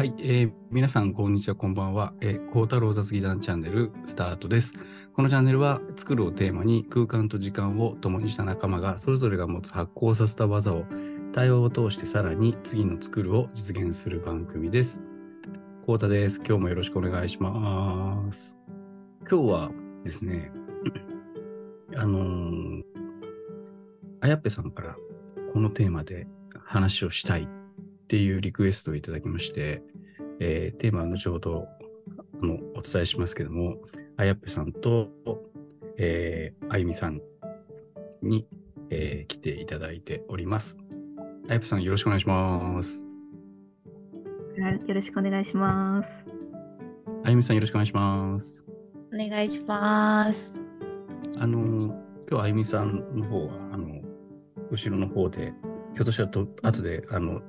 [0.00, 2.14] はい、えー皆さん、こんにちは、こんばんは。
[2.22, 4.72] えー、孝太郎雑技団チャンネルスタートです。
[5.12, 10.86] このチャンネルは、作るをテーマに空間と時間を共にした仲間が、それぞれが持つ発行させた技を
[11.34, 15.02] 対話を通してさらに次の作るを実現する番組です。
[15.84, 16.38] 孝太です。
[16.38, 18.56] 今日もよろしくお願いします。
[19.30, 19.70] 今日は
[20.04, 20.50] ですね、
[21.94, 22.82] あのー
[24.22, 24.96] あやっぺさんから
[25.52, 26.26] このテーマで
[26.64, 27.46] 話をしたい
[28.10, 29.84] っていうリクエストをいただきまして、
[30.40, 31.68] えーテーマは後ほど
[32.42, 33.76] あのお伝えしますけども、
[34.16, 35.10] あやっぺさんと、
[35.96, 37.20] えーあゆみさん
[38.20, 38.48] に、
[38.90, 40.76] えー来ていただいております。
[41.48, 43.06] あやっぺさんよろしくお願いします。
[44.56, 46.24] よろしくお願いします。
[47.22, 48.66] あゆみさんよろしくお願いします。
[49.14, 50.52] お願いします。
[51.38, 51.86] あのー
[52.28, 54.02] 今日あゆみさんの方は、あの、
[54.68, 55.52] 後ろの方で、
[55.94, 57.40] ひょっとしたらと後で、あの、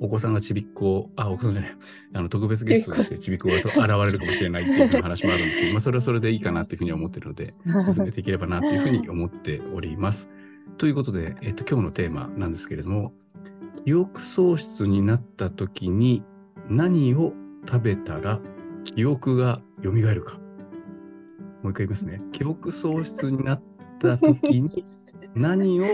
[0.00, 1.76] お子さんがちびっこを、あ、お子さんじゃない、
[2.14, 7.54] あの特別ゲストとしてちびっこがと現れるかもしれないっていう話もあるんですけど、まあ、それはそれでいいかなっていうふうに思ってるので、
[7.92, 10.30] 進めていければなというふうに思っております。
[10.78, 13.12] ということで、えっと、今日のテーマなんですけれども、
[13.84, 16.22] 記憶喪失になった時に
[16.68, 17.32] 何を
[17.66, 18.40] 食べたら
[18.84, 20.38] 記憶が蘇るか。
[21.62, 22.22] もう一回言いますね。
[22.32, 23.62] 記憶喪失になっ
[23.98, 24.84] た時に
[25.34, 25.84] 何を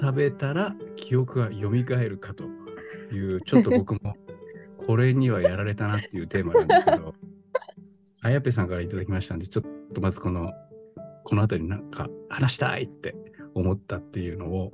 [0.00, 2.44] 食べたら記憶が蘇るかと
[3.12, 4.16] いう、ちょっと僕も
[4.86, 7.14] これにはやられたなっていうテーマなんですけど、
[8.22, 10.52] あやぺさんからいただきましたんで、ちょっとまずこの、
[11.24, 13.14] このあたりなんか話したいって
[13.54, 14.72] 思ったっていうのを、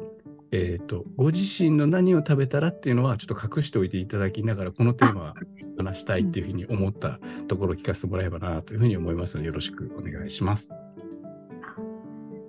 [0.50, 5.34] えっ、と、ご自身の何を食べたらっていうのはちょっと隠しておいていただきながら、このテーマは
[5.78, 10.68] 話したいっていうふうに思ったところを聞かせてもらえばなというふうに思いますので、よろしくお願いします。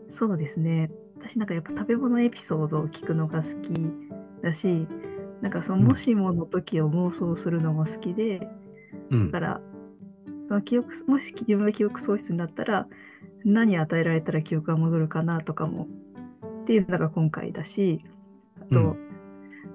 [0.09, 0.91] そうですね。
[1.17, 3.71] 私なんかやっぱ食べ物エピソードを聞くのが好き
[4.43, 4.85] だし、
[5.43, 8.47] なんかそのうんもしもの時を妄想するのも好きで、
[9.11, 9.45] うんだか。
[9.45, 9.61] ら、
[10.47, 12.87] その記憶、もし自分が記憶喪失になったら、
[13.43, 15.87] 何与えられたら記憶が戻るかなとかも、
[16.61, 18.03] っていうのが今回だし、
[18.59, 18.97] あと、うん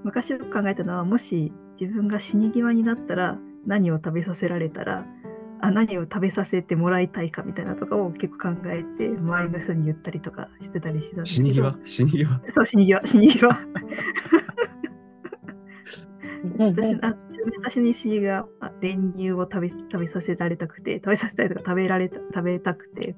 [0.05, 5.05] 昔よく考えたのは、もし自分が死に際になったら何を食べさせられたら、
[5.61, 11.73] あ何を食べさせてもらいたいかみたいなとかを結構考えて、周りの人に言ったりとかしてたりしてたんですけど。
[11.85, 12.05] 死に際？
[12.05, 12.41] 死に際？
[12.49, 13.50] そう、死に際、死に際。
[16.44, 16.99] うん私あ
[17.32, 23.16] ちなみに私に死に際、あ練乳を食べ食べさせられたくて、食べさせたいとか食べられた食べたくて、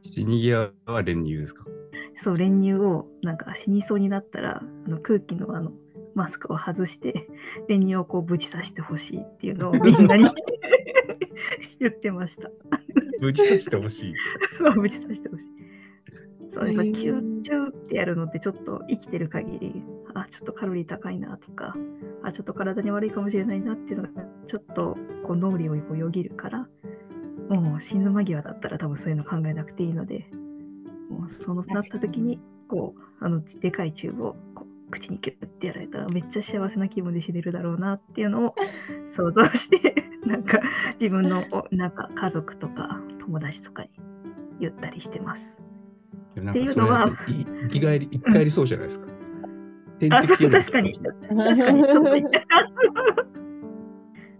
[0.00, 1.64] 死に際は練乳ですか？
[2.16, 5.72] そう、練乳をなんか死にそうになったら、あの空気のあの
[6.14, 7.28] マスクを外して、
[7.68, 10.24] 練乳をこうぶち刺してほしいっていうのを みんなに
[11.80, 12.50] 言ってました。
[13.20, 14.14] ぶち刺してほしい。
[14.56, 15.48] そう、ぶち刺してほしい。
[16.50, 19.82] そう、やっぱへーキュッキュッってやるのってちょっと生きてる限り、
[20.14, 21.74] あ、ちょっとカロリー高いなとか、
[22.24, 26.68] あ、ちょっと体に悪いかもしれないなっていうのが、ちょっとこう脳裏をこうよぎるから、
[27.48, 30.28] もう死ぬ間際だったら多分そういうの考えなくていいので、
[31.08, 38.54] もうそのなった時に、こう、あのでかいチューブをこう口にキュッてやられたらめっちゃ幸せな気分で死ねるだろうなっていうのを
[39.08, 39.94] 想像して、
[40.26, 40.60] なんか
[40.94, 43.90] 自分のおなんか家族とか友達とかに
[44.58, 45.59] 言ったりしてます。
[46.40, 46.86] でもなんっていうかそれ
[47.62, 49.06] 生き返り、生き返りそうじゃないですか。
[50.00, 50.98] 点あ、そう、確かに。
[50.98, 51.18] 確
[51.58, 52.10] かに、ちょっと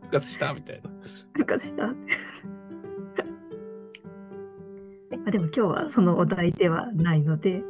[0.00, 0.90] 復活したみたいな。
[1.34, 1.94] 復活した。
[5.26, 7.62] あでも今日はそのお題ではないので、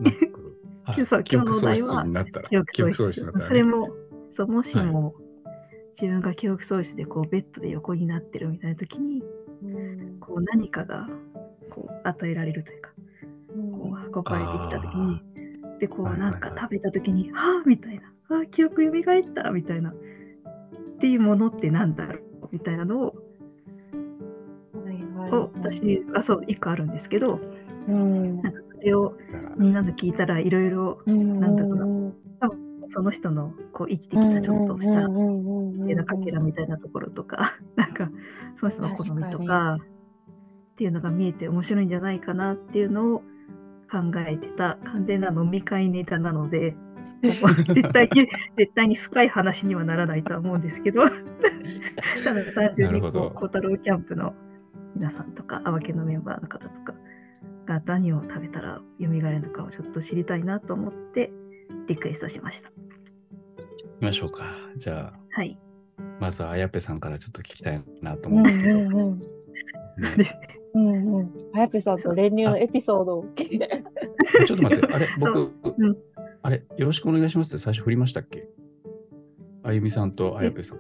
[0.85, 2.07] はい今日のお題は。
[2.47, 3.33] 記憶喪記失。
[3.39, 3.91] それも、
[4.31, 5.15] そうもしも、
[6.01, 9.23] 自分が記憶喪失でこうベッドで横になってるみたいな時に、
[10.21, 11.09] こう何かが
[11.71, 12.91] こう与えられるというか、
[13.73, 15.21] こう運ばれてきた時に、
[15.79, 19.95] で、こうないんか食べた時に、はぁみたいな、あ記憶蘇ったみたいな、っ
[20.99, 23.15] ていうものってなんだろうみたいなのを、
[25.33, 27.41] を私はそう、一個あるんですけど、
[27.89, 28.43] うん。
[28.43, 29.17] なんかそれを
[29.57, 32.13] みんなの聞いたらいろいろなんだろうな。
[32.93, 38.11] その人のこう生きてきたちょっとした手のかけらみたいなところとか、 なんか
[38.57, 39.79] その人の好みと確かっ
[40.75, 43.23] ていうのが見えて面白いんじゃないかなっていうのを
[43.91, 46.77] 考えてた完全な飲み会ネタなので、
[47.23, 51.03] 絶対に絶対に深い話にはならないとは思うんですけど、
[52.25, 54.35] ただ単純にこう小太郎キャンプの
[54.95, 56.95] 皆さんとか、あわけのメンバーの方とか
[57.67, 61.33] が何を食べたら蘇るのかをちょっと知りたいなと思って
[61.87, 62.71] リクエストしました。
[62.71, 64.53] 行きましょうか。
[64.77, 65.59] じゃあ、はい。
[66.19, 69.17] まずはあやっぺさんからちょっと聞きたいなと思うんですけど。
[69.97, 70.60] ねですね。
[70.75, 71.31] うんうん。
[71.53, 73.85] はやぺさんと練乳のエピソードを聞いて。
[74.47, 75.97] ちょっと待って、あれ、 僕、うん
[76.43, 78.49] あれ、よろしくお願いしますって最初振りましたっけ？
[79.63, 80.79] あゆみさんとあやっぺさん。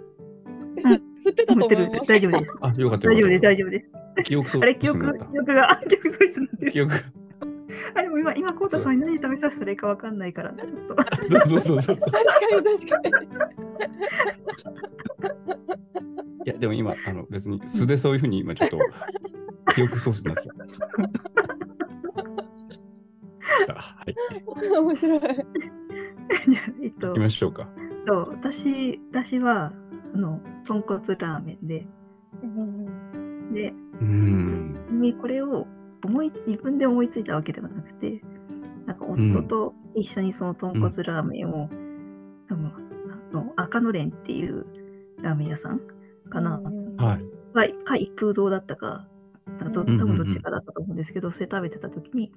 [1.23, 2.09] 振ってたと持ってる思います。
[2.09, 2.57] 大丈夫です。
[2.61, 3.91] あ、よかった大丈夫です、よかっ大丈夫です。
[4.17, 4.23] た。
[4.23, 6.73] 記憶喪あれ、記憶、記憶が、 記憶喪失になってる。
[6.73, 6.97] 記憶が。
[7.95, 10.97] あ、でも今、今、コウタさんに何食べさせたらいいかわかんないから、ちょっと。
[11.49, 11.97] そうそうそうそう。
[11.97, 12.21] 確か
[12.57, 13.27] に確かに。
[16.47, 18.79] いや、でも今、あの別に素でそういうふうに今ちょっと
[19.75, 20.49] 記憶喪失になって
[23.67, 23.75] た。
[23.75, 24.15] はい。
[24.79, 25.21] 面白い。
[26.49, 27.69] じゃあ、えっと行き、ましょうか。
[28.07, 29.73] そう、私、私は、
[30.15, 31.87] あの、豚骨ラーメンで、
[33.53, 34.99] で、うーん。
[34.99, 35.67] にこれを
[36.05, 38.23] 思い自分で思いついたわけではなくて、
[38.87, 41.69] なんか夫と一緒にその豚骨ラーメンを、
[42.49, 42.73] 多分
[43.33, 44.67] あの赤のれんっていう
[45.23, 45.81] ラーメン屋さん
[46.31, 46.61] かな、
[46.97, 47.25] はい。
[47.53, 49.07] はい、か一風堂だったか、
[49.61, 52.33] なんかどうん多分どっちかだったと思うんですけど、それ食べてた時に、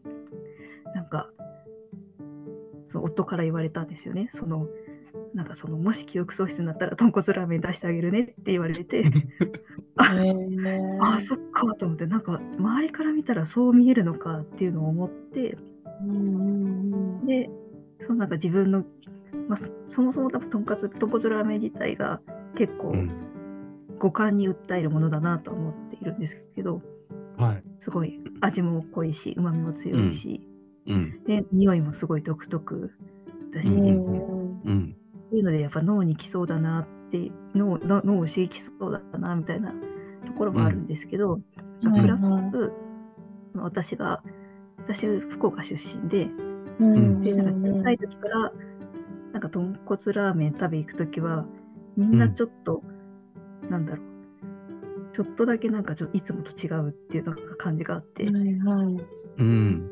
[0.94, 1.30] なんか、
[2.90, 4.30] その夫から言われたんですよね。
[4.32, 4.68] その、
[5.34, 9.06] なんかその、もし記憶喪失になったら豚骨ラーメン出してあげるねって言われて、
[9.96, 10.14] あ、
[11.00, 15.58] あ、そっかと思って、なんか周りから見たらそう見えるのかっていうのを思って、
[17.26, 17.50] で、
[18.02, 18.84] そのなんか自分の、
[19.48, 22.20] まあ、そそもそも多分豚骨豚骨ラーメン自体が
[22.56, 23.10] 結構うん。
[24.04, 26.82] 五感に訴えるものだなとは思っているんですけど、
[27.38, 27.64] はい。
[27.80, 30.48] すごい味も濃いし、うまみも強いし、
[30.88, 31.24] うん。
[31.26, 32.92] で、匂いもすごい独特
[33.54, 34.58] だし、うん。
[34.60, 34.96] っうん。
[35.30, 39.74] ていうのでやっぱ脳に来そうだなって、脳脳脳を刺激しそうだなみたいな
[40.26, 41.40] ところもあるんですけど、
[41.82, 41.94] うん。
[42.02, 43.62] プラス、うん。
[43.62, 44.24] 私が、
[44.78, 46.30] 私福岡出身で、
[46.80, 47.20] うん。
[47.20, 48.54] で、なんか小さい時から、
[49.32, 51.46] なんか豚骨ラーメン食べ行く時は、
[51.98, 52.84] みんなちょっと、
[53.70, 54.06] なんだろう、
[55.14, 58.46] ちょっとだけなんかちょっといつもと違うっていうのが感じがあって、はいはい。
[59.38, 59.88] なん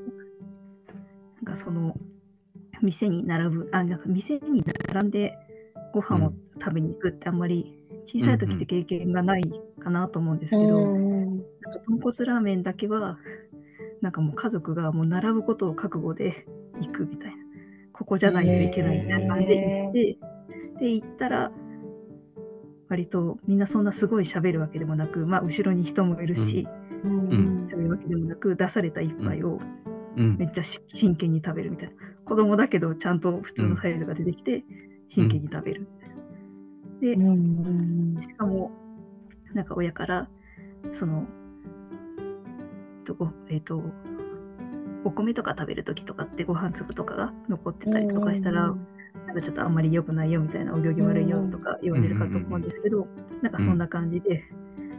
[1.46, 1.96] かその、
[2.82, 5.38] 店に並ぶ、あ、なんか店に並んで
[5.94, 9.44] ご飯を食べに行くってあんまり小さい時って経験がない
[9.80, 13.20] かなと思うんですけど、なんか豚骨ラーメンだけは、
[14.02, 16.48] なんかもう家族がもう並ぶことを覚悟で
[16.80, 17.38] 行くみたいな。
[17.94, 20.18] ここじゃないといけないみたいな感じで行って、
[20.80, 21.52] で、行ったら、
[22.92, 26.68] 割とみんなそんなすごい喋るわけでもなく、まあ後ろに人もいるし、
[27.08, 29.60] ん喋るわけでもなく、出された一杯を
[30.18, 30.46] うんめ。
[30.46, 31.94] っちゃし真剣に食べるみたいな。
[32.26, 34.66] 子供だけどちゃんと普通のサイズが出てきて、
[35.08, 35.88] 真剣に食べる。
[37.00, 37.16] で、
[38.22, 38.72] しかも、
[39.54, 40.30] なんか親から、
[40.92, 41.26] その、
[43.06, 43.82] と、ごえっと、
[45.06, 48.76] お米とか食べるときとかってご飯粒とかが残ってたりとかしたら、
[49.28, 53.08] なんかちょっとあんまり良くないよみたいな、お行儀悪いよとか言われるかと思うんですけど、
[53.42, 54.44] なんかそんな感じで、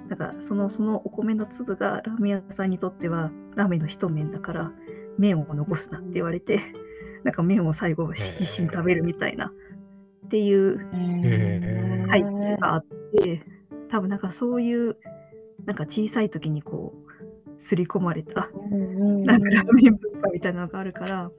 [0.08, 4.72] なんかそのそのお米の粒がラーメン屋さんにとってはラーメンの一麺だから
[5.19, 6.60] 麺を残すなって言われて、
[7.24, 9.52] なんか麺を最後必死に食べるみたいな
[10.26, 10.78] っていう
[12.10, 12.84] 背景があっ
[13.14, 13.42] て、
[13.90, 14.96] 多分なんかそういう
[15.66, 21.30] なんか小さい時にこう刷り込まれたなんかラーメン文化みたいなのがあるから、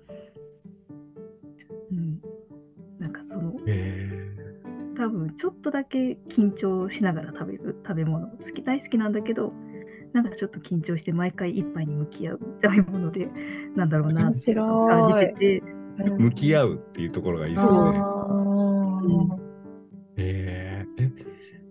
[3.66, 4.10] かそのへ
[4.96, 9.54] 多分ちょっとだけ緊張しながら食べる食べ物好き大好きなんだけど
[10.14, 13.28] なんかちょっと緊張して毎回一杯に向き合う食べ物で
[13.76, 15.64] なんだろうなって感じてて。
[15.64, 18.00] ー向き合うっていうところがいいですよね。
[20.18, 21.04] へー。
[21.04, 21.12] え、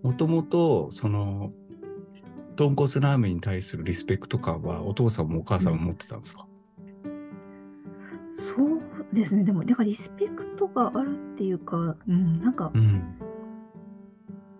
[0.01, 1.51] もともと、その、
[2.55, 6.45] 豚骨ラーメンに対するリスペクト感はお父さんもお母さんも持ってたんですか、
[8.35, 8.79] そう
[9.13, 12.81] ですねでもなんかリスペクトがあるっていうか、うん、なんか、うん。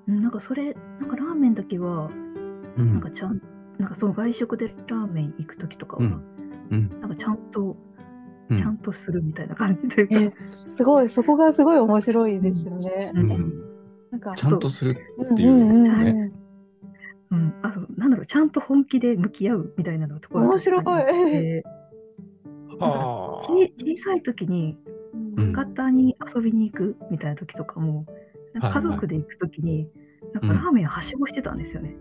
[0.07, 2.09] うんなんかそれなんかラーメンだけは
[2.77, 2.93] うん。
[2.93, 3.41] なんかちゃん
[3.79, 6.23] なんかその外食でラーメン行く時とかは、うん
[6.71, 7.77] うんなんかちゃんと
[8.49, 13.11] うんちゃんとするみたいな感じというか、え、すごい、そこがすごい面白いですよね。
[13.15, 13.73] うん
[14.11, 16.31] なんか、ちゃんとするうんっていうね。
[17.31, 21.73] うん、あとなんだろうちゃんと本気で向き合うみたいなのところが面白い確かにあってはあ。
[21.79, 21.82] ち
[22.79, 24.77] 小さい時に
[25.37, 28.05] うん博多に遊びに行くみたいな時とかも、
[28.53, 29.87] なんか家族で行く時に、
[30.33, 31.95] なんかラーメンはしごしてたんですよね。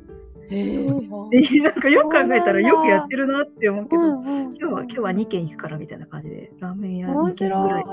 [0.50, 0.86] へえ。
[1.30, 7.84] でなんかよく考えたらよくやってるなって思うけど、うんうん今日は今日は2軒行くからみたいな感じでラーメン屋2面軒ぐらい。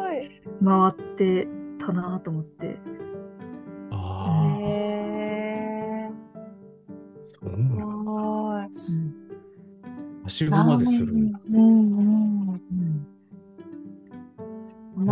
[0.64, 1.48] 回って
[1.80, 2.78] たなと思って。
[3.92, 4.62] ああ。
[4.62, 6.10] へえ。
[10.22, 11.12] はしごまでする。
[11.54, 12.02] うんう
[12.36, 12.39] ん。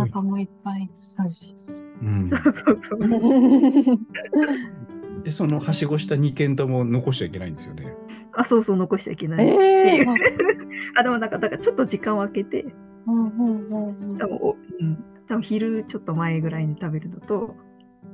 [0.02, 1.54] うんお腹もいっぱいだし。
[2.02, 2.30] うん。
[2.30, 3.00] そうそうそう。
[5.24, 7.94] で、そのはしごした2軒とも残しちゃいけないんですよね。
[8.32, 9.46] あ、そうそう、残しちゃいけない。
[9.46, 10.06] ええ。
[10.96, 12.64] あ、でもなんか、だからちょっと時間を空けて、
[13.06, 17.54] うんうんうんうん多分お、うん、多分昼ちょっと前ぐらいに食べるのと、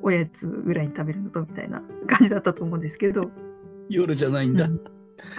[0.03, 3.31] おやつぐらいに食べるのとみたいな感じだったと思うんですけど、
[3.89, 4.67] 夜じゃないんだ。
[4.67, 4.81] うん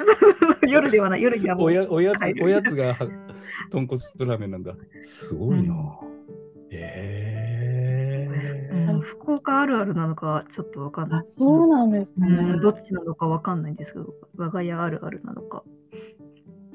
[0.01, 3.07] そうそうそう夜ではない、夜にはもうおやおやつおやつがは
[3.69, 4.75] 豚骨ラーメンなんだ。
[5.03, 5.73] すごいな。
[5.73, 6.14] うん
[9.05, 11.23] 福岡あるあるなのかちょっとわかんないあ、。
[11.23, 12.27] そうなんですね。
[12.27, 15.63] うんどっちなのかわかんないんですけど、我が家あるあるなのか。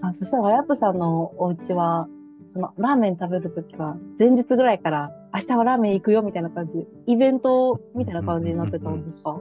[0.03, 2.09] あ、そしたら、ワヤップさんのお家は、
[2.53, 9.39] その、ラーメン食べるときは、前日ぐらいから、明日はラーメン行くよみたいな感じ、イベントみたいな感じになってたんですか？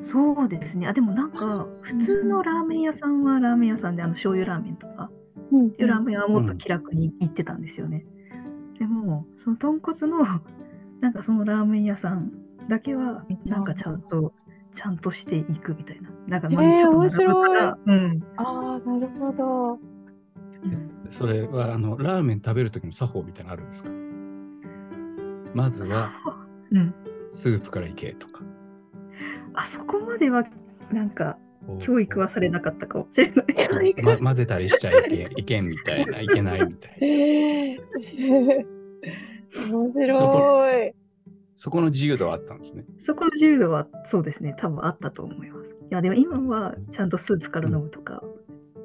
[0.00, 0.86] そうですね。
[0.86, 5.10] あ、でもなんか、普通のラーメン屋さんはラーメン屋さんで、あの、醤油ラーメンとか、
[5.78, 8.06] ラーメン屋はもっと気楽に行ってたんですよね。
[8.78, 10.24] でも、その豚骨の、
[11.00, 12.32] なんかそのラーメン屋さん
[12.68, 14.32] だけは、なんかちゃんと、
[14.72, 16.10] ちゃんとしていくみたいな。
[16.26, 18.22] なんか、まあ、ちょっと並ぶから、うん。
[18.36, 19.72] ああ、なるほど。
[19.74, 23.90] うんそれはあのラーメン食べるときの作法みたいなのあるんですか？
[25.54, 26.10] まずは
[26.70, 26.94] うん。
[27.30, 28.42] スープからいけとか。
[29.54, 30.44] あそこまでは、
[30.92, 31.38] なんか、
[31.80, 33.42] 教育はされなかったかもしれな
[33.82, 33.94] い。
[34.02, 37.06] ま、混ぜたりしちゃいけいけんみたいな、いけないみたいな。
[39.70, 40.92] 面白い。
[41.56, 42.84] そこの自由度はあったんですね。
[42.98, 45.70] そこの自由度はそうですね、多分あったと思います。
[45.70, 48.22] いや、でも今はちゃんとスープから飲むとか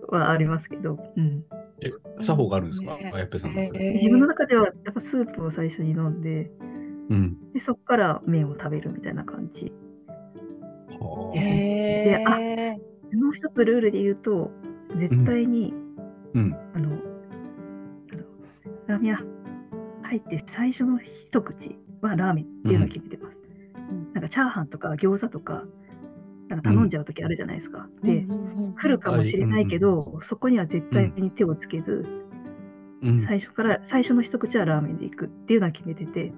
[0.09, 1.43] はありますけど、うん、
[1.81, 2.95] え、作法があるんですか？
[2.97, 3.91] ねあやっぺさんの中で。
[3.93, 6.49] 自分の中ではやっぱスープを最初に飲んで、
[7.09, 7.51] うん。
[7.53, 9.71] でそこから麺を食べるみたいな感じ。
[10.99, 12.77] はあへであえ。
[13.15, 14.49] もう一つルールで言うと、
[14.95, 15.73] 絶対に、
[16.33, 16.55] うん。
[16.73, 18.23] あの、あの
[18.87, 19.13] ラーメ
[20.03, 23.39] 入って最初の一口はラーメンっていうのを決めてます。
[23.47, 23.53] うん
[24.13, 25.63] なんかチャーハンとか餃子とか、
[26.47, 27.87] なんか頼んじゃう時あるじゃないですか。
[28.03, 28.25] で、
[28.79, 32.05] 来るかもしれないけど、そこには絶対に手をつけず、
[33.01, 33.19] うん。
[33.19, 36.31] 最初から最初の一口はラーメンでいくっていうのは決めてて、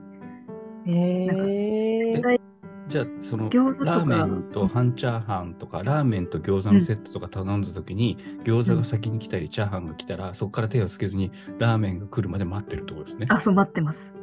[0.88, 2.12] へえ。
[2.14, 2.42] 絶対
[2.88, 13.26] じゃあ、その餃子とかラーメンと半チャーハンとか、ラーメンと餃子のセットとか頼んだときに、餃子が先に来たり、チャーハンが来たら、そこから手をつけずに、ラーメンが来るまで待ってるってことですね。
[13.30, 14.14] あ、そう待ってます。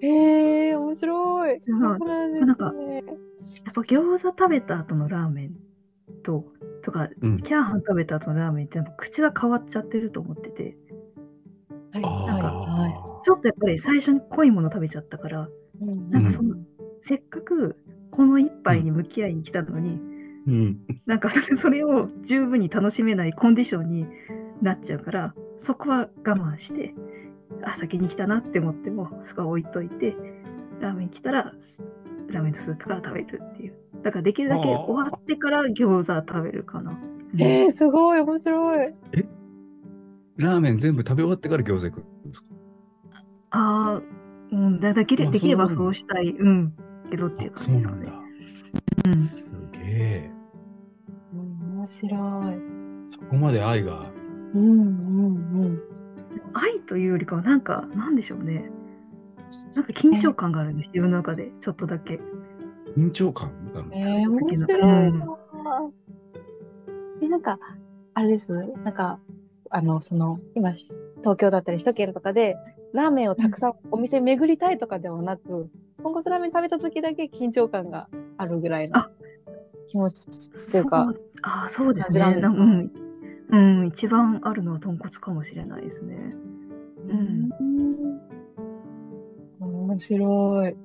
[0.00, 1.60] へえ、面白い。
[1.66, 5.56] なんねなんかやっぱ餃子食べた後のラーメン
[6.22, 6.44] と、
[6.82, 10.76] とか、うんチャーハン食べた後のラーメンって口が変わっちゃってると思ってて、
[11.92, 13.22] はいあなんかはいあ。
[13.24, 15.48] ちょっとやっぱり最初に濃いもの食べちゃったから、
[15.80, 16.56] うんなんかその
[17.00, 17.76] せっかく
[18.10, 20.00] この一杯に向き合いに来たのに、
[20.46, 20.80] うん。
[21.06, 24.06] なんかそれそれを十分に楽しめないコンディションに
[24.62, 26.94] なっちゃうから、そこは我慢して、
[27.62, 30.16] あ、先に来たなって思っても、そこは置いといて、
[30.80, 31.82] ラーメン来たら、ス
[32.28, 33.74] ラーメンとスープから食べるっていう。
[34.02, 36.92] だからできるだけ終わってから餃子食べるかな。
[36.92, 38.90] うんえー、すごい、面白い。
[40.36, 42.46] ラーメン全部食べ終わってから餃子行くんですか？
[43.50, 44.02] ああ、
[44.52, 46.30] うん、だできれあできればそうしたい。
[46.30, 46.74] うん。
[47.08, 48.12] けどっていうあ感じですかねそ
[49.04, 50.30] うなんすげえ。
[51.34, 53.08] うん面白い。
[53.08, 54.10] そこまで愛が。
[54.54, 55.82] うんうんうん。
[56.54, 58.70] 愛というよりかは、なんか、なんでしょうね。
[59.74, 62.20] なんか緊張感があるんです、自分の中で、ちょっとだけ。
[62.96, 65.38] 緊張感なのえー、面白いな。
[67.20, 67.58] で、なんか、
[68.14, 68.52] あれです。
[68.84, 69.20] なんか、
[69.70, 72.56] あの、その、今、東京だったり首都圏とかで、
[72.92, 75.70] ラーメンをたくさんお店巡りたいとかではなく、
[76.02, 79.10] 豚骨ラーメン食べた時だけ緊張感があるぐらいのあ
[79.88, 80.24] 気持ち
[80.72, 82.20] というかそう、ああ、そうですね。
[82.20, 82.92] うん、
[83.50, 86.34] うん、一番あるのは豚骨かもしれないですね。
[87.08, 87.50] うん
[89.60, 89.88] うん。
[89.88, 90.76] 面白い。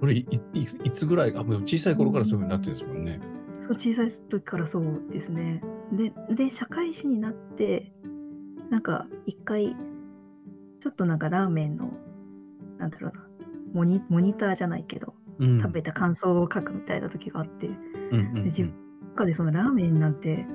[0.00, 3.20] これいいいつぐらいあもう小さい頃からそういうふうになってるんですもんね。
[3.62, 5.62] そう、小さい時からそうですね。
[5.92, 7.92] で、で、社会人になって、
[8.70, 9.74] なんか、一回、
[10.86, 11.90] ちょっとなんかラーメンの、
[12.78, 13.26] なんだろうな、
[13.72, 15.60] モニモニターじゃないけど、うん。
[15.60, 18.34] 食べた感想を書くみたいな時があって、うんうんうん。
[18.34, 20.46] で自分の中でそのラーメンなんて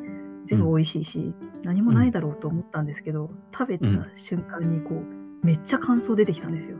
[0.45, 1.33] 全部美味しいし、
[1.63, 3.85] 何もないだろうと思ったんですけど、食べた
[4.15, 6.77] 瞬間にこう、めっちゃ感想出てきたんですよ。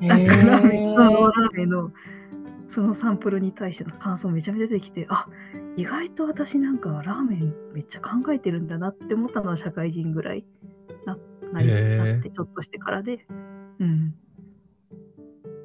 [0.00, 1.92] なんかラーメン、そのラーメンの
[2.66, 5.28] そのサンプルに対しての感想めちゃめちゃ出てきて、あ
[5.76, 10.46] 意外と私なんかラーメンめっちゃ考えてるんだなって思ったのは社会人ぐらい
[11.54, 13.24] ななりへーなってちょっとしてからで、
[13.78, 14.14] うん。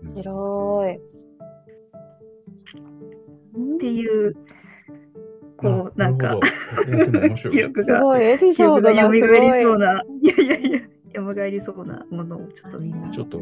[0.03, 0.95] 面白い。
[3.75, 4.35] っていう、
[5.57, 6.39] こう、なんか、
[7.51, 9.63] 記憶が、すごい、エピ記憶がソードが蘇り。
[9.63, 10.81] そうな、いやいやいや、
[11.33, 13.39] 蘇りそうなものをちょっとみんなちょっと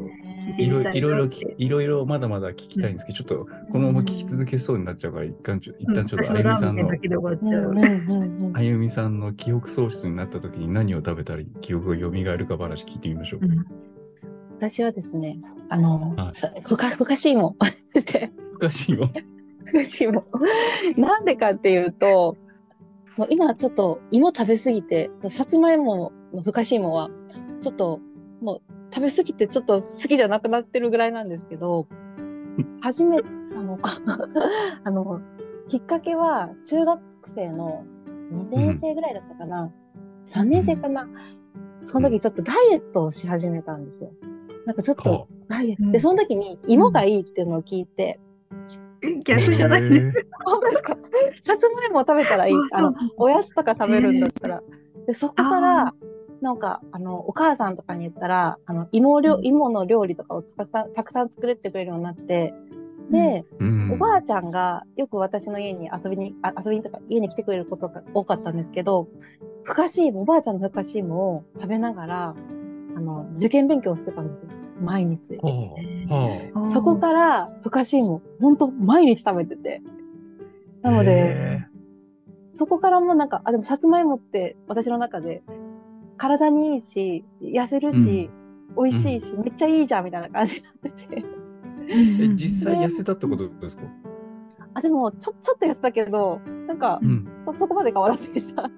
[0.58, 1.27] いろいろ
[1.60, 1.82] いろ。
[1.82, 6.89] いろまだまだ聞きたいんですけど、ちょっとこのまま聞き続けそうになっちゃうから、一旦ちょ一旦ちょっとあゆみさんの。
[8.53, 13.41] あゆみさんの記憶喪失になった時に何を食べたり記憶が蘇るか話聞いてみましょう。
[14.58, 15.39] 私はですね、
[15.70, 16.15] あの、
[16.63, 17.56] ふかふかしいもん、
[17.94, 19.10] ふかしいも。
[19.65, 20.25] ふかしいも。
[20.98, 22.36] なんでかっていうと、
[23.17, 27.10] もう今ちょっと芋食べすぎて、さつまいものふかしいもは、
[27.67, 28.00] ちょっと
[28.39, 28.62] もう
[28.93, 31.86] 食べすぎてちょっと好きじゃなくなってるぐらいなんですけど、
[32.79, 33.77] 初め、あの、
[34.86, 35.19] あの、
[35.67, 37.83] きっかけは中学生の
[38.31, 39.69] 2年生ぐらいだったかな、
[40.27, 41.09] 3年生かな、
[41.83, 44.12] その時ちょっとダイエットをし始めたんですよ。
[44.65, 45.83] なんかちょっとダイエット。
[45.83, 45.91] うん。
[45.91, 48.21] で、その時に芋がいいっていうのを聞いて、
[49.01, 50.24] え逆じゃないです。
[50.83, 50.97] か
[51.41, 52.55] さつまいもを食べたらいい。
[52.71, 54.63] あの、おやつとか食べるんだったら。
[55.05, 55.93] で、そこから、
[56.41, 59.46] なんか、あの、お母さんとかに言ったら、あの、芋料、うん。
[59.46, 62.53] 芋の料理とかをたくさん、たくさん作れてくれるようになって、
[63.10, 63.91] で、うん。
[63.94, 69.08] おばあちゃんがよく私の家に遊びに、あ遊びにとか家に来てくれることが多かったんですけど、
[69.63, 72.36] ふかしいも、おばあちゃんのふかしいもを食べながら、
[72.96, 74.50] あの、受験勉強をしてたんですよ。
[74.82, 75.39] 毎日。
[76.74, 79.82] そこからふかしいも、ほんと毎日食べてて。
[80.84, 81.67] あなので、へ
[82.50, 85.44] そこからもなんか、あ、でもさつまいもって私の中で
[86.17, 88.29] 体にいいし、痩せるし、
[88.75, 91.21] 美味しいし、めっちゃいいじゃんみたいな感じになってて。
[91.21, 91.25] ー
[92.33, 93.83] え実際痩せたってことですか？
[94.74, 97.27] あ、でもちょ、ちょっと痩せたけど、なんか、うん。
[97.45, 98.69] そ、そこまで変わらずでした。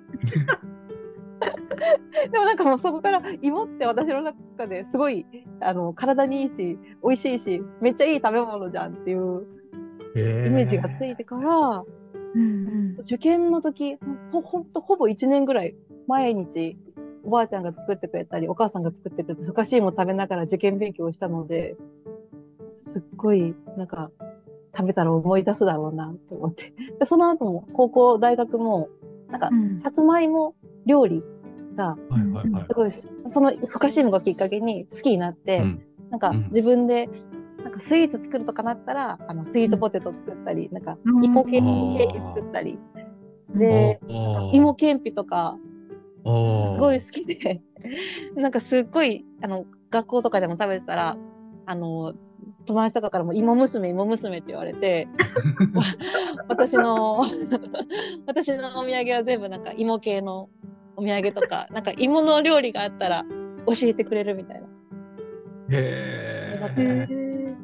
[2.31, 5.25] でもなんかもうそこから芋って私の中ですごい、
[5.61, 9.45] あの、体にいいし、美味しいし、めっちゃいい食べ物じゃんっていう
[10.15, 11.83] イイメージがついてから、
[12.35, 13.97] うん受験の時、
[14.31, 15.75] ほ、ほんとほぼ1年ぐらい、
[16.07, 16.77] 毎日、
[17.23, 21.75] おばあちゃんが作ってくれたり、お母さんが作ってくれたふかしいも食べながら受験勉強をしたので、
[22.73, 24.11] すっごい、なんか、
[24.75, 26.73] 食べたら思い出すだろうなと思って。
[26.99, 28.89] でその後も、高校、大学も、
[29.29, 29.79] なんかう、ん。
[29.79, 31.21] さつまいも料理
[31.75, 31.97] が、
[32.67, 32.73] す。
[32.73, 35.83] ごい、そのふかしいもがきっかけに好きになって、うん。
[36.09, 36.45] なんかうん。
[36.47, 37.09] 自分で、
[37.63, 41.97] なんかスイーツ作るとかなったら、あの、スイートポテト作ったり、なんか、うん芋ケあー。
[41.97, 42.79] キーケーキ作ったり、
[43.53, 43.59] うん。
[43.59, 43.99] で、
[44.53, 45.57] 芋けんぴとか、
[46.23, 47.61] すごい好きで、
[48.35, 51.17] なんかすっごい、あの、学校とかでも食べてたら、
[51.65, 52.13] あの、
[52.65, 55.07] 友達とかからも芋娘、芋娘って言われて、
[56.47, 57.23] 私の、
[58.27, 60.49] 私のお土産は全部なんか芋系の
[60.95, 63.25] お土産とか、なんか芋の料理があったら
[63.65, 64.67] 教えてくれるみたいな。
[65.71, 67.55] へへえ。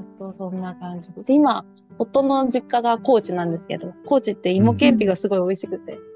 [0.00, 1.64] ずっとそんな感じで、今、
[1.98, 6.11] 夫の実家が高知なんですけど、高知って芋けんぴがすごい美味しくて、でへー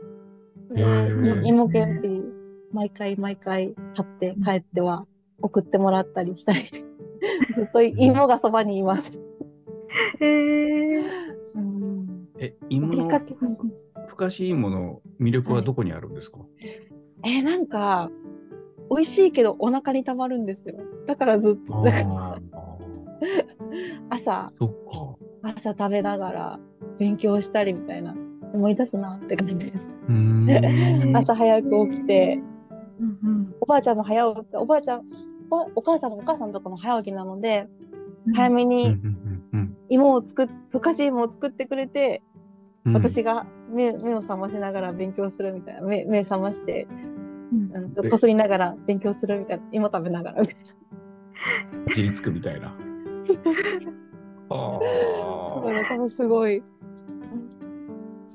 [1.42, 2.08] 芋けんぴ、
[2.72, 5.06] 毎回毎回買って帰っては
[5.40, 6.58] 送ってもらったりしたり、
[7.54, 9.22] ずっと芋がそばにいます。
[10.20, 11.04] へえ。
[11.54, 12.28] うん。
[12.38, 13.08] え、芋の
[14.06, 16.40] ふかしいもの魅力はどこにあるんですか？
[17.24, 18.10] えーなんか、
[18.90, 20.76] 美味しいけどお腹にたまるんですよ。
[21.06, 21.84] だからずっと、
[24.10, 25.50] 朝、そっか。
[25.54, 26.60] 朝食べながら
[26.98, 28.14] 勉強したりみたいな、
[28.56, 29.92] 思い出すなって感じです。
[31.14, 32.42] 朝早く起きて、
[33.00, 35.02] うんうんおばあちゃんも早起き、おばあちゃん、
[35.50, 37.68] おお母さんのお母さんとかも早起きなので、
[38.34, 38.98] 早めうんうに
[39.88, 42.22] 芋を作っ、ふかしい芋を作ってくれて、
[42.84, 42.94] うん。
[42.94, 46.86] 私が目目を覚ましながら勉強するみたいな、目目覚まして、
[47.52, 50.56] うんあのちょっとこすりながら勉強するみたいな、芋食べながらみたい
[51.88, 52.68] 自立くみたいな。
[52.68, 52.74] な。
[54.48, 54.78] あ
[55.64, 56.62] だから多分すごい、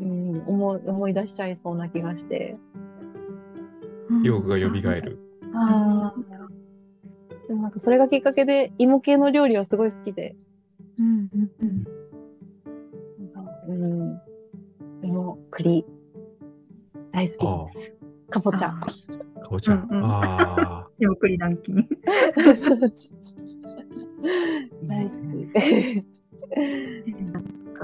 [0.01, 2.57] うん、思い思い出しちゃいそうな気がして。
[4.23, 5.19] 記憶が蘇る。
[5.53, 6.41] ああ。
[7.47, 10.35] でもなんかそれがきっかけで芋系の料理はすごい好きで、
[10.97, 11.83] うんうんうん
[13.33, 14.21] なんかうん、
[15.03, 15.85] 芋、栗、
[17.11, 17.93] 大好きです。
[18.29, 18.69] かぼちゃ。
[18.69, 18.87] か
[19.49, 19.73] ぼちゃ。
[19.73, 21.83] うんうんあゆっくりランキング。
[24.87, 25.15] 大好き。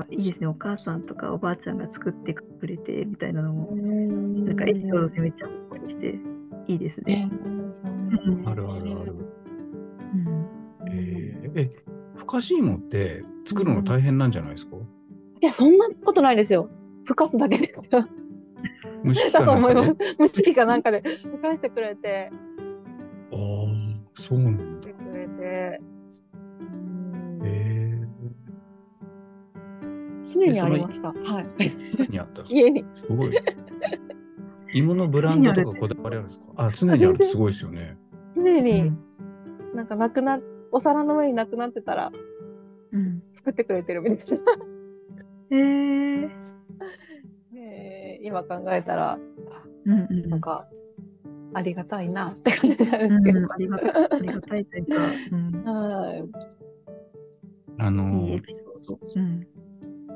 [0.04, 0.48] かいいですね。
[0.48, 3.92] お母さんとかおばあちゃんが作ってくれてみたいなのも、な
[4.46, 6.20] なんかエピソード性めっちゃほっこりして
[6.68, 7.30] いいですね。
[8.46, 9.16] あ、あるあるある。
[10.14, 10.46] うん
[10.90, 11.72] えー、え、
[12.16, 14.78] ふかしいもって作るの大変なんじゃないですか？
[14.78, 16.70] いや、そんなことないですよ。
[17.06, 17.74] ふかすだけで。
[19.06, 20.16] 蒸し器だかなんかで？。
[20.20, 22.32] 蒸し器かなんかでふかしてくれて、
[23.32, 23.38] ああ、
[24.14, 24.88] そうなんだ。
[24.88, 25.82] してくれて。
[30.34, 31.10] 常にありました。
[31.10, 31.46] はい。
[31.46, 32.86] ー、常にあった家に。
[32.96, 33.32] すごい。
[34.74, 36.46] 芋のブランドとかこだわりあるんですか？
[36.58, 37.98] あ、常にあるってすごいですよね。
[38.36, 39.00] 常うにん
[39.74, 40.40] なんかなくな、
[40.72, 42.12] お皿の上になくなってたら
[42.92, 44.44] うん作ってくれてるみたいな。
[45.52, 46.30] えー
[47.56, 49.18] えー今考えたら、
[49.86, 50.68] うんうんなんか、
[51.54, 53.40] ありがたいなって感じなんですけど。
[53.40, 54.96] うんありがたいありがたいというか、
[55.32, 55.63] うん
[57.80, 59.48] あのいいエピソーうん。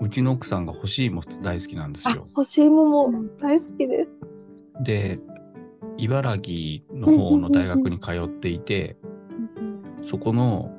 [0.01, 4.83] うちの奥さんが干し芋大好きなんですあよ。、干し芋も大好きです。
[4.83, 5.19] で、
[5.97, 8.97] 茨城の方の大学に通っていて、
[10.01, 10.71] そこの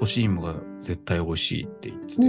[0.00, 2.22] 干し芋が絶対美味しいって言ってて、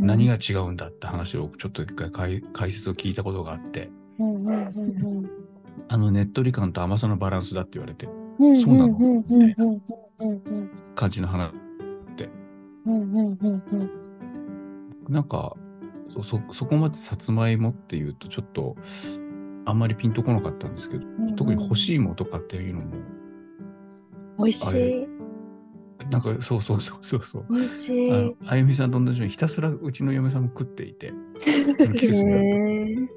[0.00, 3.90] 何が違うんだって話をちょっと一回解解説を聞いたことがあって、
[5.88, 9.82] あのねっとり感と甘さのバランスだって言われて、うんそうなのうんうんうんうん
[10.18, 11.52] うんうん感じの話。
[12.86, 14.09] うんうんうんうん
[15.10, 15.56] なんか
[16.08, 18.76] そそ、そこまでさつまいもっていうとちょっと
[19.64, 22.86] あんまりピンとこなかったんですけど、うん特に干し芋とかっていうのも、
[24.38, 25.08] 美味しい。
[26.10, 27.46] なんかそうそうそうそうそう。
[27.48, 31.12] 美味しあいのあゆみさんと同じようにひたすらうちの嫁さんも食っていて、
[31.98, 33.08] 季節に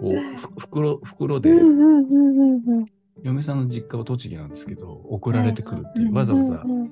[0.00, 2.86] こうふ袋袋で、うんうんうんうんうん。
[3.22, 6.90] 嫁さんの実家は栃木なんですけど、送られてくるっていう、うんわざわざうん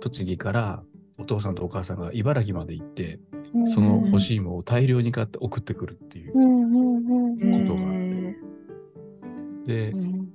[0.00, 0.82] 栃木から
[1.18, 3.37] お父さんとお母さんが茨城まで行って、うん
[3.74, 8.36] その干し芋を大量に買って送ってくるっていうことがあへ
[9.66, 10.28] でう、ん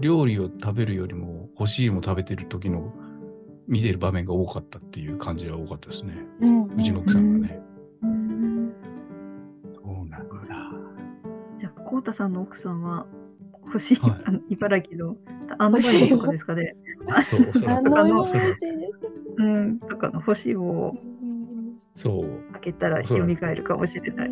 [0.00, 2.92] 料理を食べるよりも干し芋食べてる時の
[3.66, 6.14] 見てる場面が多かったっていう感じが多かったですね。
[6.40, 7.60] うちの奥さんがね。
[9.58, 10.70] そうなんだ。
[11.58, 13.06] じゃあ、こうたさんの奥さんは、
[13.66, 15.16] 欲しい、はいあの茨城の
[15.58, 16.74] あのバイとかですかね。
[17.26, 17.98] そう、おそらく。
[17.98, 18.24] あの
[19.38, 20.94] うん、とかの欲しいを
[21.98, 22.52] そう。
[22.52, 24.30] 開けたら蘇るかもしれない。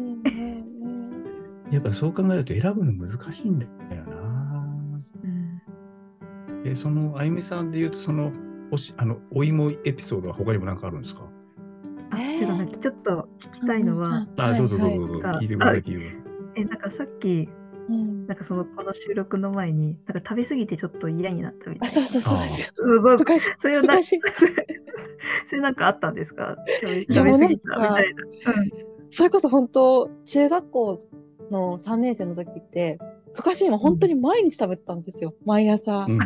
[1.72, 4.64] やっぱそう考えると選ぶの難しいんだよな。
[5.24, 8.32] うん、え、その、あゆみさんで言うと、その、
[8.70, 11.22] おし、あの、お芋エピソードは他にも何かあるんですか？
[12.10, 15.28] あ、えーてかなんかちょっと聞きたいのは、あ、どうぞどうぞどうぞ。
[15.28, 16.22] はい聞いてください、聞いてください。
[16.54, 17.48] え、なんかさっき、
[17.88, 21.86] うんなんかそのこの収録の前に、なんか食べ過ぎてちょっと嫌になったみたいな。
[21.86, 22.38] あそうそうそう。
[22.38, 23.02] ですよそう。
[23.02, 23.44] そう昔。
[23.58, 24.18] それはな昔。
[25.46, 26.56] それなんかあったんですか？
[26.80, 28.24] 食べ過ぎたみたいな。
[29.10, 30.98] それこそ本当中学校
[31.50, 32.98] の3年生の時って
[33.34, 35.34] ふかし芋本当に毎日食べてたんですよ。
[35.44, 36.18] 毎朝、うん。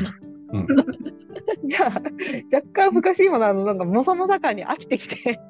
[0.52, 0.66] うん。
[1.68, 2.02] じゃあ
[2.52, 5.40] 若干ふかし芋のあのなんかもさもさ感に飽きてきて。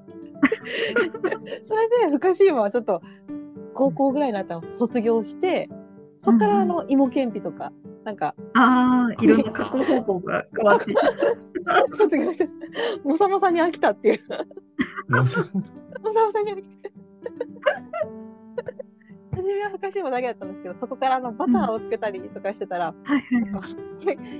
[1.64, 3.02] それでふかし芋はちょっと
[3.74, 5.68] 高校ぐらいになったら卒業して
[6.22, 7.72] そっからあの芋けんぴとか
[8.04, 10.94] なんかああ、いろんな加工方法が変わって。
[11.96, 12.48] 卒業して
[13.04, 14.20] もさもさに飽きたっていう
[15.08, 16.92] もうそうもさもさに飽きて
[19.32, 22.94] 初めはふかし芋だけだったんですけどそこからあのバターをつけたりとかしてたら、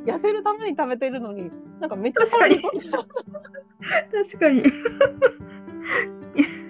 [0.05, 2.61] 痩せるために食べてるのになんかめっちゃ確かに
[4.13, 4.63] 確かに。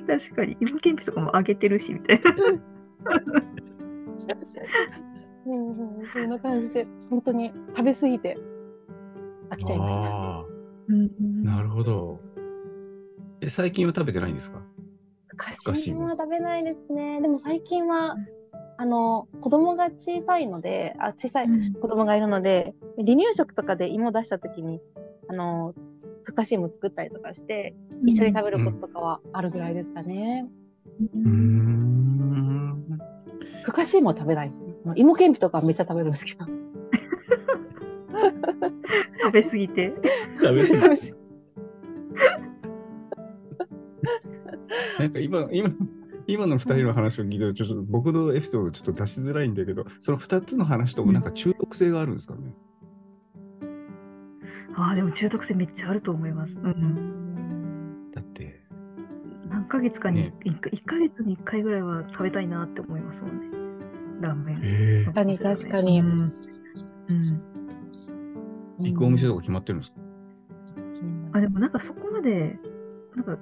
[0.06, 0.56] 確かに。
[0.60, 2.32] 芋けんぴとかも揚げてるし、みたいな。
[5.46, 8.38] うんうん、そんな感じで、本当に食べ過ぎて
[9.50, 10.44] 飽きちゃいました。
[11.42, 12.20] なるほど。
[13.40, 14.60] え、最近は食べてないんですか？
[15.32, 17.20] 昔は食べないですね。
[17.22, 18.16] でも最近は、
[18.76, 24.80] あの、子供が小さいので、あ、小さいうん子供がいるので、離乳食とかで芋出した時に、
[25.28, 25.74] あの、
[26.24, 30.46] ふかし芋作ったりとかして、一緒に食べることとかはあるぐらいですかね。
[31.00, 31.99] うーん。
[33.64, 34.74] ふかし芋は食べないですね。
[34.96, 36.46] 芋けんぴとかはめっちゃ食べるんですけど。
[39.22, 39.92] 食べ過ぎて。
[40.40, 41.12] 食べ過ぎ食べ過ぎ
[44.98, 45.70] なんか今、今、
[46.26, 52.54] 今の二人の話を聞いてると、ちょっと僕のエピソードちょっと出しづらいんだけど、その二つの話ともなんか中毒性があるんですかね？
[54.76, 56.58] ああ、でも中毒性めっちゃあると思います。
[56.58, 57.29] うん。
[59.50, 63.48] 何ヶ月かにね、一 1, ヶ月に1回ぐらいは食べたいなって思いますもんね。
[64.20, 64.56] ラーメン。
[64.62, 66.00] へえ確かに確かに。
[66.00, 66.20] うん。
[66.20, 66.28] うん。
[68.78, 70.00] 行くお店とか決まってるんですか？
[71.32, 72.58] あ、でもなんかそこまで、
[73.16, 73.38] なんか、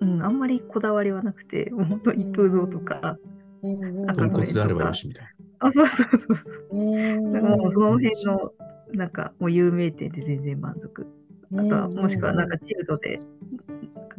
[0.00, 3.18] うん、あんまりこだわりはなくて、もう本当一風堂とか、
[3.62, 3.84] うん。
[3.84, 5.26] うんあ豚骨であればよしみたい
[5.58, 6.38] あ、そうそうそう。
[6.72, 6.76] う。
[6.76, 7.32] ん。
[7.32, 8.52] なんかもうその辺の、
[8.94, 11.06] なんかもう有名店で全然満足。
[11.54, 13.18] あとは、もしくはなんかチルドで、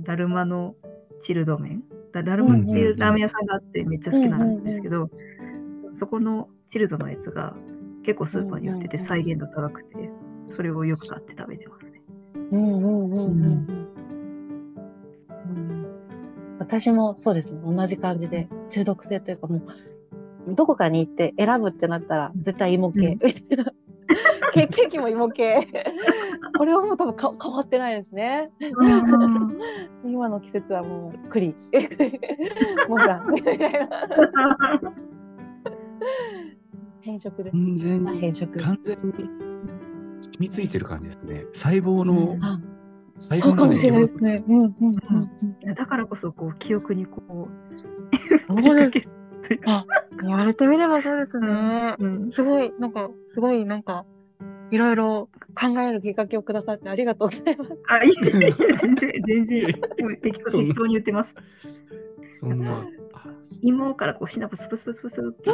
[0.01, 0.75] だるまの
[1.21, 1.83] チルド麺？
[2.11, 5.09] だだるまっていうラーメン屋さんがあってめっちゃ好きなんですけど、
[5.93, 7.55] そこのチルドのやつが
[8.03, 10.09] 結構スーパーに売ってて再現度高くて、
[10.47, 12.01] それをよく買って食べてますね。
[12.51, 13.79] うんうんうんうんうんうん
[16.59, 17.61] 私もそうですね。
[17.65, 19.61] 同じ感じで中毒性というかも
[20.47, 23.17] う、どこかに行って選ぶってなったら絶対芋系。
[23.21, 23.73] みたいな
[24.53, 25.67] ケケーキも芋系。
[26.57, 28.51] これはもう多分か変わってないですね。
[30.05, 31.55] 今の季節はもう栗。
[32.87, 33.33] モンブラン。
[33.33, 33.69] みたいな。
[37.01, 37.53] 変色です。
[37.53, 38.59] 完全に、変色。
[38.59, 39.13] 完全に染
[40.39, 41.45] みついてる感じですね。
[41.53, 42.59] 細胞のあ
[43.19, 44.43] そうかもしれないですね。
[44.47, 44.73] うんうん
[45.65, 47.49] うんだからこそこう記憶にこう
[49.65, 49.85] あ、
[50.21, 51.95] 言われてみればそうですね。
[51.99, 54.05] うん、すごい、なんか、すごい、なんか、
[54.71, 57.71] いろいろ考えるきっかけをくださってありがとうございます。
[57.87, 58.09] あ、い
[58.41, 59.65] やい全然、全然、
[60.21, 61.35] 適当 適当に言ってます。
[62.31, 63.23] そんな、あ
[63.61, 65.49] 芋からこうシナプスプスプスプスって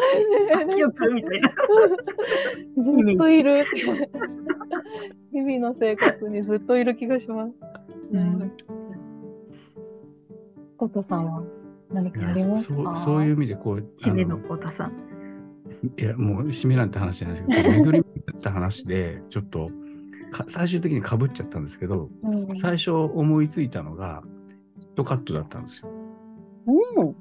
[0.54, 1.50] あ記憶みたいな。
[2.78, 3.64] ずっといる。
[5.32, 7.54] 日々の生活にずっといる気がします。
[8.12, 8.52] うん
[10.78, 11.42] コトさんは
[11.90, 12.76] 何いかありやますか？
[12.76, 14.92] そうそういう意味でこう、締めのコタさん。
[15.98, 19.70] いや、もう締めなんて話じゃないですけど、 巡り巡った話で、ちょっと
[20.32, 24.24] か最終的にかぶっちゃったんですけど、うん最初思いついたのが、
[24.80, 25.90] ヒットカットだったんですよ。
[26.68, 27.16] うん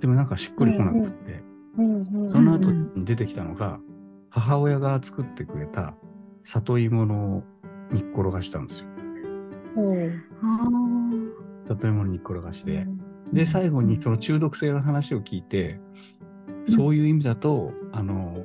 [0.00, 1.42] でもなんかしっくりこなくって、
[1.78, 3.78] うんうんその後うんに出てきたのが、
[4.30, 5.94] 母親が作ってくれた
[6.42, 7.44] 里芋の
[7.92, 8.88] 煮っころがしたんですよ。
[11.66, 12.70] 里芋の煮っころがして。
[12.70, 15.80] ーで、最後にその中毒性の話を聞いて、
[16.66, 18.44] そういう意味だと、あの、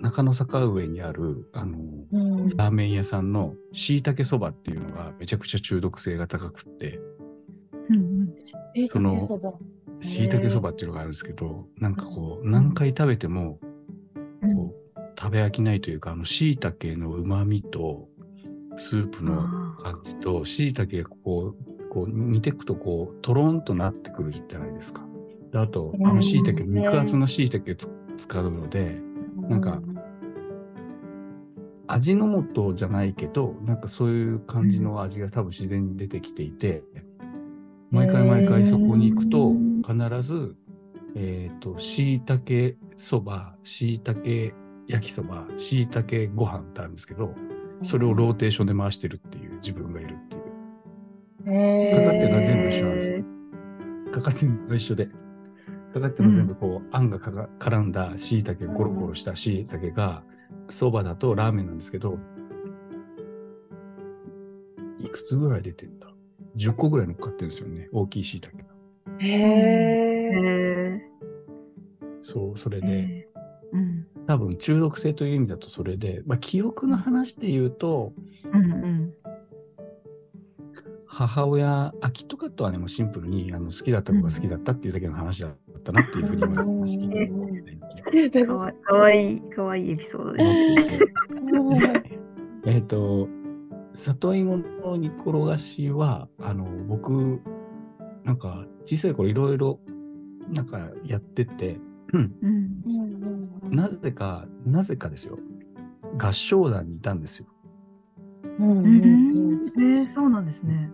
[0.00, 1.78] 中野坂上にある、あの、
[2.12, 2.56] うん。
[2.56, 7.00] ラーメン屋さんのしいたけそばっていうのがめちゃくちゃ中毒性が高くって、
[7.90, 8.88] うんうん。
[8.88, 9.20] その
[10.00, 12.50] しいたけそばっていうのがあるんですけど、なんかこう、ん。
[12.50, 13.58] 何回食べても、
[14.42, 14.54] うん。
[14.54, 18.08] こう、食べ飽きないというか、あの、しいたけの旨味と、
[18.76, 25.07] スープの感じと、しいたけがこう、こう煮ていくとこう、とろんとなってくるじゃないですか。
[25.52, 29.00] であと、あのしいたけ、うん肉厚のしいたけをつ使うので、
[29.48, 29.80] なんか
[31.88, 36.82] 味の素じゃないけど、なんかそういう感じの味が多分自然に出てきていて、
[37.90, 39.52] 毎回毎回そこに行くと、
[39.86, 40.54] 必ず、
[41.14, 44.54] えっ、と、しいたけそば、しいたけ
[44.86, 47.34] 焼きそば、しいたけご飯ってあるんですけど、
[47.82, 50.38] それをローテーションで回してるっていう自分がいるってい
[51.94, 51.96] う。
[51.96, 53.24] かかってるのは全部一緒なんですよ。
[54.12, 55.08] かかってるのが一緒で。
[55.92, 60.22] かかってるのは全部こう、あんがかか絡んだしいたけ、ゴロゴロしたしいたけが、
[60.68, 62.18] そばだとラーメンなんですけど、
[64.98, 66.08] いくつぐらい出てんだ
[66.56, 67.88] ?10 個ぐらい乗っかってるんですよね。
[67.92, 68.64] 大きいしいたけが。
[69.18, 71.00] へへーー
[72.22, 73.28] そう、それで、
[73.72, 78.12] うん多分中毒性という意味だとそれで、まあ、記憶の話で言うと、
[78.52, 79.14] うんうん
[81.06, 85.56] 母親、あ、キットカットはね、もうシンプルにあの好きだった子が好きだったっていうだけの話だっ
[85.88, 91.14] たなっていうふうに今話聞いて思ってかわいい、かわいいエピソードです。
[92.66, 93.28] えっと、
[93.94, 97.40] 里芋の煮っころがしは、あの、僕、
[98.24, 99.80] なんか小さい頃いろいろ
[100.50, 101.80] なんかやってて、
[103.70, 105.38] なぜか、なぜかですよ。
[106.18, 107.46] 合唱団にいたんですよ。
[108.58, 110.90] うんえー、そうなんですね。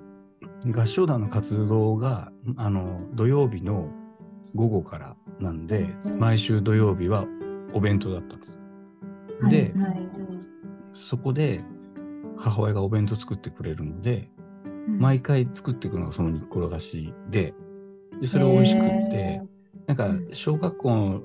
[0.73, 3.89] 合唱団の活動があの土曜日の
[4.55, 7.27] 午後からなんで、うん毎週土曜日は
[7.73, 8.61] お弁当だったんです。
[9.41, 10.09] はいで、はい。
[10.93, 11.65] そこで
[12.37, 14.31] 母親がお弁当作ってくれるので、
[14.65, 14.99] うん。
[14.99, 17.55] 毎回作っていくのがその煮っころがしで、
[18.21, 19.43] でそれ美味しくって、
[19.87, 20.29] なんかうん。
[20.33, 21.23] 小学校の、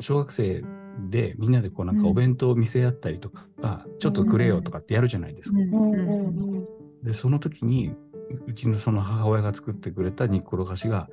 [0.00, 0.62] 小学生
[1.10, 5.58] でみんなでこうなんかお弁当を見せ合ったりとか、ちょっとくれよとかってやるじゃないですか。
[5.58, 5.74] うん。
[5.74, 5.92] うん。
[5.92, 6.38] うん。
[6.38, 6.64] うん
[7.02, 7.94] で、その時に、
[8.46, 11.08] うちのその母親が作ってくれた煮っころがしが、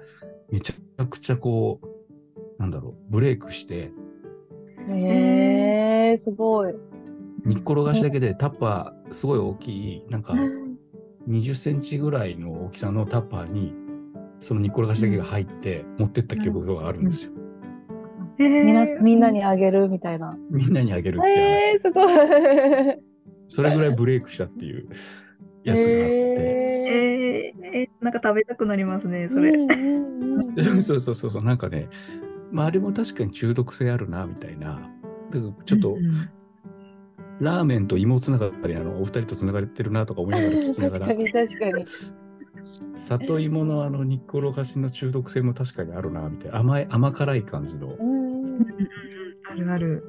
[0.53, 3.91] めちゃくちゃこう、なんだろう、ブレイクして、
[4.87, 6.75] へえ、すごい。
[7.43, 10.35] 煮っころがしだけでタッパー、すごい大きい、なんか
[11.27, 13.73] 20センチぐらいの大きさのタッパーに、
[14.41, 17.31] その煮っころがしだけが入って、持ってった記憶があるんですよ。
[18.37, 20.37] えーみんなみんなにあげるみたいな。
[20.51, 21.31] みんなにあげるって話。
[21.31, 22.13] えー、すごい。
[23.47, 24.87] それぐらいブレイクしたっていう
[25.63, 25.87] やつがあって。
[25.87, 26.62] ええー
[27.63, 29.51] えーなんか食べたくなりますね、ーそれ。
[29.51, 31.89] うんうんうん そうそうそうそう、なんかね、
[32.51, 34.89] まああれも確かに中毒性あるな、みたいな。
[35.31, 36.29] だからちょっと、うんうん
[37.39, 41.85] ラーメンと芋つながりなの、お二人とつながってるなとか思いながら聞きなが 確からに確かに。
[42.95, 46.59] 里芋のあの煮っころがしの中毒性も確かにあるな、みたいな。
[46.59, 47.97] 甘い、甘辛い感じの、う
[49.49, 50.03] あるある。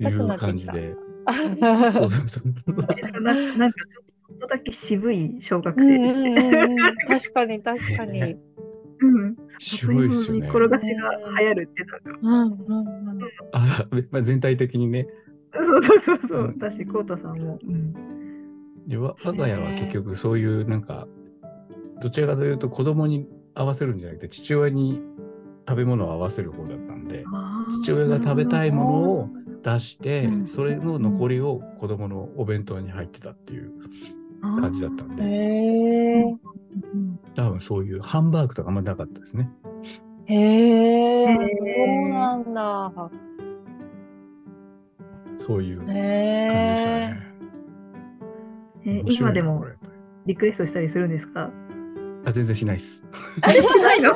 [0.00, 0.28] いう。
[0.38, 0.94] 感じで。
[1.26, 1.34] あ
[1.92, 3.20] そうそうそう。
[3.22, 4.11] ななんかちょっ
[4.42, 6.76] とだけ渋い小学生ですね。
[7.08, 8.20] 確かに確かに。
[8.20, 8.38] ね
[9.00, 9.36] うん。
[9.58, 12.18] 渋いっすよね里芋の煮っころがしが流行るってなんか。
[12.22, 13.20] うんうんうん
[13.52, 15.06] あまあ、全体的にね。
[15.54, 16.44] そうそうそうそうう。
[16.44, 17.58] ん私、こうたさんも。
[17.62, 17.94] うん。
[18.88, 21.06] でわ我が家は結局そういうなんか、
[22.00, 25.00] どちらかというと子供に合わせるんじゃなくて、父親に
[25.68, 27.24] 食べ物を合わせる方だったんで、
[27.82, 29.28] 父親が食べたいものを
[29.62, 33.72] 出して、うんそれの残りを子供のお弁当に入ってたっていう
[34.42, 36.22] 感じだったんで、へえ。
[36.94, 39.48] うん多分そういうハンバーグとかあんまなかったですね。
[40.26, 41.26] へえ。
[41.26, 41.38] そ
[42.06, 42.92] うなんだ。
[45.38, 46.10] そういう感じでした
[46.90, 47.10] へ
[48.84, 49.02] ねえ。
[49.06, 49.64] 今でも
[50.26, 51.50] リクエストしたりするんですか？
[52.24, 53.06] あ全然しないです。
[53.40, 54.12] あれしないの？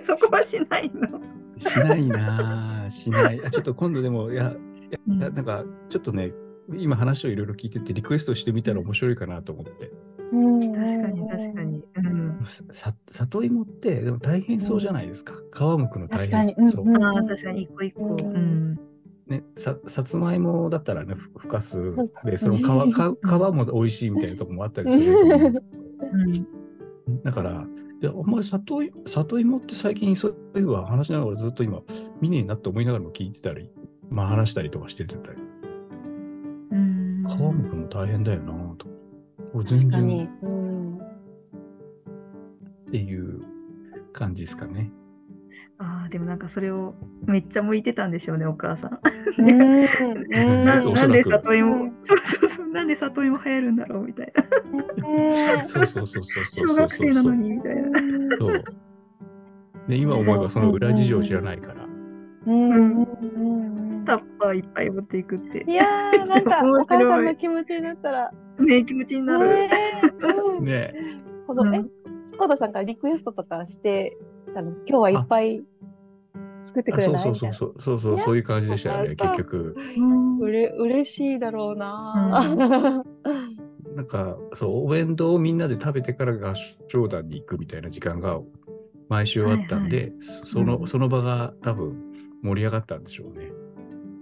[0.00, 1.20] そこはしないの？
[1.58, 3.40] しないなぁしない。
[3.44, 4.52] あちょっと今度でも、いや、
[5.06, 6.32] うんいやなんかちょっとね、
[6.76, 9.92] 今話をいろいろ聞いててリクエストしてみたら面白いかなと思って。
[10.32, 11.62] うん確かに確か。
[11.62, 11.84] に。
[11.94, 12.38] うん。
[12.72, 15.34] さ里芋ってでも大変そうじゃないですか。
[15.52, 16.54] 皮むくの大確かに。
[16.54, 16.84] 変そう。
[16.84, 18.04] うんああ、確かに一個一個。
[18.04, 18.80] ううんん。
[19.26, 21.90] ね、ささつまいもだったらね、ふふかす
[22.24, 25.64] で、その皮か皮も美味しいみたいなとこもあったりすると思うんです
[26.00, 27.22] けどうん。
[27.22, 27.66] だから、
[28.02, 31.80] いや、お前里い、里芋って最近そういうは話しながらずっと今、
[32.20, 33.70] 見ねえなって思いながらも聞いてたり、
[34.10, 35.51] まあ話したりとかしてたり、うん。
[37.22, 38.86] 皮むくの大変だよなと。
[39.52, 40.50] これ全確かに然。
[40.50, 40.96] うん。
[40.96, 41.00] っ
[42.90, 43.42] ていう
[44.12, 44.90] 感じですかね。
[45.78, 46.94] ああ、でもなんかそれを
[47.26, 49.00] めっちゃ向いてたんでしょうね、お母さん。
[49.38, 49.80] うん
[50.64, 54.32] なんで里芋、うんそうそうそう、なんで里芋流行るんだろうみたい
[55.56, 55.64] な。
[55.64, 56.68] そうそうそうそうそうそう。
[56.68, 57.98] 小学生なのにみたいな。
[58.38, 58.64] そう。
[59.88, 61.84] で、今思えばその裏事情を知らないから。
[62.46, 63.71] うんうんうん
[64.04, 65.64] タッパーいっぱい持っていくって。
[65.66, 69.48] いやー、 なんか、お母さんの気持ちになったら、ね気持ちになる。
[69.48, 70.64] ねーうん。
[70.64, 70.94] ね。
[71.46, 71.90] この、えうん、
[72.26, 74.16] スコーダさんからリクエストとかして、
[74.54, 75.64] あの、今日はいっぱい
[76.64, 77.22] 作ってくれそうない？
[77.22, 77.52] そうそうう。
[77.52, 79.76] そう、そうそう、そういう感じでしたよね、結局。
[80.40, 83.04] うれ、嬉しいだろうな。
[83.94, 86.54] なんか、そう、お弁当をみんなで食べてから合
[86.88, 88.40] 唱団に行くみたいな時間が
[89.08, 90.12] 毎週あったんで、はい。
[90.20, 90.86] その、うん。
[90.86, 91.94] その場が多分
[92.42, 93.52] 盛り上がったんでしょうね。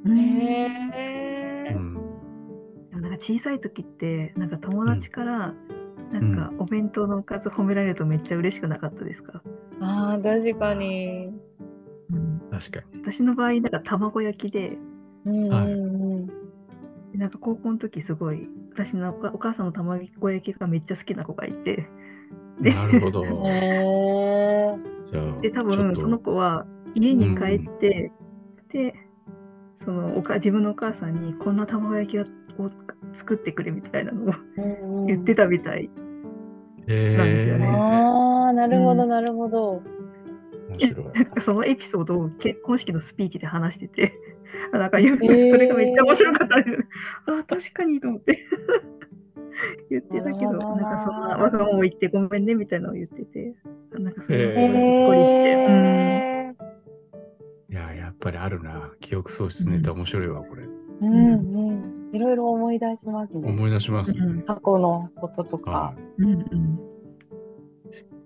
[0.05, 1.95] うんへーうん。
[2.91, 5.55] なんか小さい時って、なんか友達から、
[6.13, 9.43] なんかお弁当のおかず褒められるとめっちゃ嬉しくなかったですか、
[9.81, 11.31] ああ、確かに。
[12.11, 13.01] うん、確かに。
[13.03, 14.77] 私の場合、なんか卵焼きで、
[15.25, 19.99] うんはいうんでなんか高校の時すごい、私のお母さんの卵
[20.31, 21.89] 焼きがめっちゃ好きな子がいて、
[22.61, 23.23] でなるほど。
[25.41, 28.13] で、多ちょっと分その子は家に帰って、
[28.73, 28.95] で、
[29.83, 32.25] そのおか自分のお母さんにこんな卵焼きを
[33.15, 35.07] 作ってくれみたいなのをうんうん。
[35.07, 35.91] 言ってたみたい。
[36.87, 37.67] へなんですよね。
[37.67, 39.09] ああ、なるほど、うん。
[39.09, 39.83] なるほど。
[40.71, 41.07] 面白い。
[41.15, 44.13] なんかそのエピソードを結婚式のスピーチで話してて、
[44.73, 46.87] あ なんか言うそれがめっちゃ面白かったです。
[47.27, 48.39] あ確かにと思って。
[49.91, 53.55] 言ってたけど、なんかそんなわがまま言ってごめんねみたいなのを言ってて、
[53.93, 56.20] なんかそれがすごいほっこりして、へいや、やっ
[58.21, 58.93] ぱりあるな。
[59.01, 60.65] 記憶喪失ネタ面白いわ、これ。
[60.65, 60.69] ー
[61.01, 62.15] うんうん。
[62.15, 63.49] いろいろ思い出しますね。
[63.49, 64.19] 思い出しますね。
[64.21, 65.95] うん過去のこととかは。
[66.19, 66.41] うんうん、い。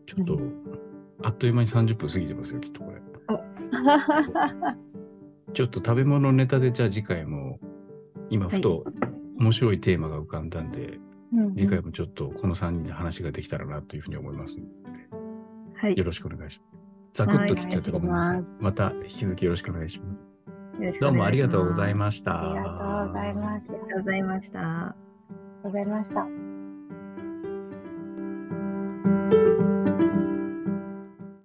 [0.07, 0.39] ちょっと、
[1.23, 3.01] あっという間に30分過ぎてますよ、きっとこれ。
[5.55, 7.61] ちょっと食べ物ネタで、じゃあ次回も、
[8.31, 8.85] 今ふと
[9.39, 10.99] 面白いテーマが浮かんだんで、
[11.57, 14.73] 次回もちょっとこの3人で話ができたらなというふうに思いますので、
[15.75, 15.97] はい。
[15.97, 16.74] よろしくお願いします。
[17.15, 18.33] ザクッと切っちゃったかもしれません。
[18.33, 20.21] はいお願いしますまた引き続きよろしくお願いします。
[20.81, 22.33] よろしくどうもありがとうございまました。
[22.33, 22.71] ありがと
[23.05, 23.73] うございます。
[23.73, 23.73] ありす。
[23.73, 24.61] ありがとうございました。
[24.61, 24.97] が
[25.63, 26.27] とうございました。